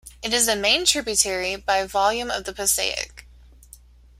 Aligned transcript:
It 0.23 0.33
is 0.33 0.47
the 0.47 0.55
main 0.55 0.87
tributary 0.87 1.55
by 1.57 1.85
volume 1.85 2.31
of 2.31 2.45
the 2.45 2.53
Passaic. 2.53 3.27